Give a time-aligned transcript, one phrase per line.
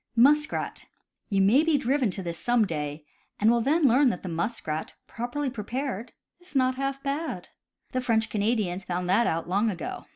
[0.15, 0.85] Muskrat.—
[1.29, 3.05] You may be driven to this, some day,
[3.39, 7.49] and will then learn that muskrat, properly prepared, is not half bad.
[7.91, 10.07] The French Canadians found that out long ago.